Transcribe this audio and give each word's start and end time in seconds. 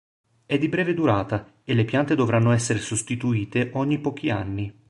È 0.47 0.57
di 0.57 0.67
breve 0.67 0.95
durata 0.95 1.59
e 1.63 1.75
le 1.75 1.85
piante 1.85 2.15
dovranno 2.15 2.49
essere 2.49 2.79
sostituite 2.79 3.69
ogni 3.75 3.99
pochi 3.99 4.31
anni. 4.31 4.75